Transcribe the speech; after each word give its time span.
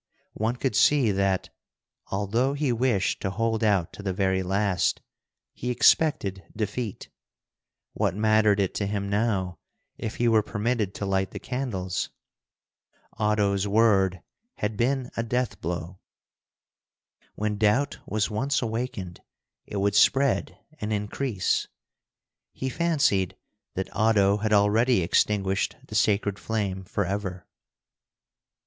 One 0.33 0.55
could 0.55 0.75
see 0.75 1.11
that, 1.11 1.49
although 2.07 2.55
he 2.55 2.71
wished 2.71 3.21
to 3.21 3.29
hold 3.29 3.63
out 3.63 3.93
to 3.93 4.01
the 4.01 4.13
very 4.13 4.41
last, 4.41 4.99
he 5.53 5.69
expected 5.69 6.43
defeat. 6.55 7.09
What 7.93 8.15
mattered 8.15 8.59
it 8.59 8.73
to 8.77 8.87
him 8.87 9.11
now 9.11 9.59
if 9.99 10.15
he 10.15 10.27
were 10.27 10.41
permitted 10.41 10.95
to 10.95 11.05
light 11.05 11.29
the 11.29 11.39
candles? 11.39 12.09
Oddo's 13.19 13.67
word 13.67 14.23
had 14.55 14.75
been 14.75 15.11
a 15.15 15.21
death 15.21 15.61
blow. 15.61 15.99
When 17.35 17.59
doubt 17.59 17.99
was 18.07 18.27
once 18.27 18.59
awakened, 18.63 19.21
it 19.67 19.77
would 19.77 19.93
spread 19.93 20.57
and 20.79 20.91
increase. 20.91 21.67
He 22.53 22.69
fancied 22.69 23.37
that 23.75 23.95
Oddo 23.95 24.37
had 24.37 24.51
already 24.51 25.01
extinguished 25.03 25.75
the 25.85 25.93
sacred 25.93 26.39
flame 26.39 26.85
forever. 26.85 27.45